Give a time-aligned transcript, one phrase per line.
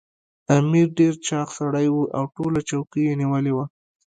[0.57, 3.65] امیر ډېر چاغ سړی وو او ټوله چوکۍ یې نیولې وه.